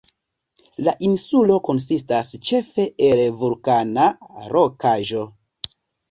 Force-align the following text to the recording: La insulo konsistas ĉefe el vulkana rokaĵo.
La 0.85 0.93
insulo 1.07 1.57
konsistas 1.67 2.31
ĉefe 2.49 2.85
el 3.07 3.21
vulkana 3.41 4.07
rokaĵo. 4.55 5.27